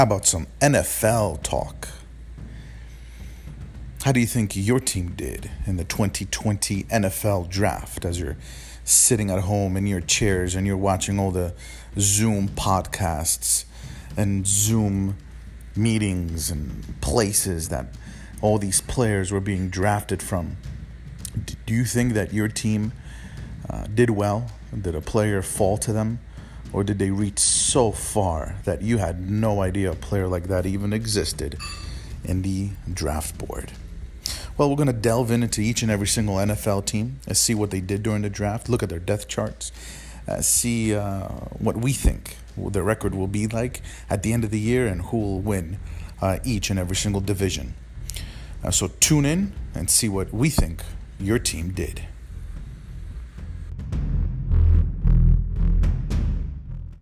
How 0.00 0.04
about 0.04 0.24
some 0.24 0.46
NFL 0.62 1.42
talk? 1.42 1.88
How 4.02 4.12
do 4.12 4.20
you 4.20 4.24
think 4.24 4.56
your 4.56 4.80
team 4.80 5.12
did 5.14 5.50
in 5.66 5.76
the 5.76 5.84
2020 5.84 6.84
NFL 6.84 7.50
draft 7.50 8.06
as 8.06 8.18
you're 8.18 8.38
sitting 8.82 9.30
at 9.30 9.40
home 9.40 9.76
in 9.76 9.86
your 9.86 10.00
chairs 10.00 10.54
and 10.54 10.66
you're 10.66 10.78
watching 10.78 11.18
all 11.18 11.30
the 11.30 11.52
Zoom 11.98 12.48
podcasts 12.48 13.66
and 14.16 14.46
Zoom 14.46 15.18
meetings 15.76 16.50
and 16.50 16.98
places 17.02 17.68
that 17.68 17.94
all 18.40 18.56
these 18.56 18.80
players 18.80 19.30
were 19.30 19.38
being 19.38 19.68
drafted 19.68 20.22
from? 20.22 20.56
Do 21.66 21.74
you 21.74 21.84
think 21.84 22.14
that 22.14 22.32
your 22.32 22.48
team 22.48 22.92
uh, 23.68 23.84
did 23.94 24.08
well? 24.08 24.50
Did 24.80 24.94
a 24.94 25.02
player 25.02 25.42
fall 25.42 25.76
to 25.76 25.92
them? 25.92 26.20
Or 26.72 26.84
did 26.84 26.98
they 26.98 27.10
reach 27.10 27.38
so 27.38 27.90
far 27.90 28.56
that 28.64 28.82
you 28.82 28.98
had 28.98 29.28
no 29.28 29.62
idea 29.62 29.90
a 29.90 29.96
player 29.96 30.28
like 30.28 30.44
that 30.48 30.66
even 30.66 30.92
existed 30.92 31.58
in 32.24 32.42
the 32.42 32.70
draft 32.92 33.38
board? 33.38 33.72
Well, 34.56 34.68
we're 34.68 34.76
going 34.76 34.86
to 34.88 34.92
delve 34.92 35.30
into 35.30 35.60
each 35.60 35.82
and 35.82 35.90
every 35.90 36.06
single 36.06 36.36
NFL 36.36 36.86
team 36.86 37.20
and 37.26 37.36
see 37.36 37.54
what 37.54 37.70
they 37.70 37.80
did 37.80 38.02
during 38.02 38.22
the 38.22 38.30
draft, 38.30 38.68
look 38.68 38.82
at 38.82 38.88
their 38.88 38.98
depth 38.98 39.26
charts, 39.26 39.72
uh, 40.28 40.40
see 40.42 40.94
uh, 40.94 41.28
what 41.58 41.76
we 41.76 41.92
think 41.92 42.36
their 42.56 42.82
record 42.82 43.14
will 43.14 43.26
be 43.26 43.46
like 43.46 43.80
at 44.08 44.22
the 44.22 44.32
end 44.32 44.44
of 44.44 44.50
the 44.50 44.60
year 44.60 44.86
and 44.86 45.02
who 45.02 45.18
will 45.18 45.40
win 45.40 45.78
uh, 46.20 46.38
each 46.44 46.70
and 46.70 46.78
every 46.78 46.96
single 46.96 47.20
division. 47.20 47.74
Uh, 48.62 48.70
so 48.70 48.88
tune 49.00 49.24
in 49.24 49.52
and 49.74 49.88
see 49.88 50.08
what 50.08 50.32
we 50.32 50.50
think 50.50 50.82
your 51.18 51.38
team 51.38 51.70
did. 51.70 52.02